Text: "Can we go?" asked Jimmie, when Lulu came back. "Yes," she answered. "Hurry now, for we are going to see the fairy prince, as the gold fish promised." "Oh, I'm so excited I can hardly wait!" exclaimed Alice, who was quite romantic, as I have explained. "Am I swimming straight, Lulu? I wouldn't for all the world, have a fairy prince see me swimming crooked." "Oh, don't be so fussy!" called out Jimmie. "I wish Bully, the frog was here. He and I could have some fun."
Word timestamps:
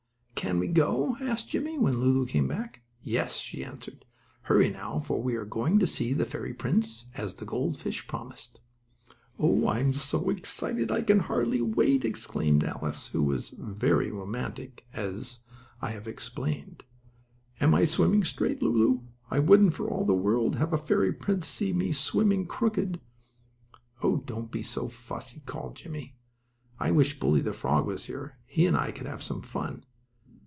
"Can 0.33 0.57
we 0.57 0.67
go?" 0.69 1.17
asked 1.21 1.49
Jimmie, 1.49 1.77
when 1.77 1.99
Lulu 1.99 2.25
came 2.25 2.47
back. 2.47 2.81
"Yes," 3.03 3.37
she 3.37 3.63
answered. 3.63 4.05
"Hurry 4.41 4.71
now, 4.71 4.99
for 4.99 5.21
we 5.21 5.35
are 5.35 5.45
going 5.45 5.77
to 5.77 5.85
see 5.85 6.13
the 6.13 6.25
fairy 6.25 6.51
prince, 6.51 7.05
as 7.15 7.35
the 7.35 7.45
gold 7.45 7.77
fish 7.77 8.07
promised." 8.07 8.59
"Oh, 9.37 9.67
I'm 9.67 9.93
so 9.93 10.31
excited 10.31 10.89
I 10.91 11.03
can 11.03 11.19
hardly 11.19 11.61
wait!" 11.61 12.03
exclaimed 12.03 12.63
Alice, 12.63 13.09
who 13.09 13.21
was 13.21 13.51
quite 13.51 14.11
romantic, 14.11 14.83
as 14.93 15.41
I 15.79 15.91
have 15.91 16.07
explained. 16.07 16.85
"Am 17.59 17.75
I 17.75 17.85
swimming 17.85 18.23
straight, 18.23 18.63
Lulu? 18.63 19.01
I 19.29 19.37
wouldn't 19.37 19.75
for 19.75 19.87
all 19.87 20.05
the 20.05 20.15
world, 20.15 20.55
have 20.55 20.73
a 20.73 20.77
fairy 20.77 21.13
prince 21.13 21.45
see 21.47 21.71
me 21.71 21.91
swimming 21.93 22.47
crooked." 22.47 22.99
"Oh, 24.01 24.17
don't 24.25 24.49
be 24.51 24.63
so 24.63 24.87
fussy!" 24.87 25.41
called 25.45 25.73
out 25.73 25.75
Jimmie. 25.75 26.17
"I 26.79 26.89
wish 26.89 27.19
Bully, 27.19 27.41
the 27.41 27.53
frog 27.53 27.85
was 27.85 28.05
here. 28.05 28.39
He 28.47 28.65
and 28.65 28.75
I 28.75 28.91
could 28.91 29.05
have 29.05 29.21
some 29.21 29.43
fun." 29.43 29.83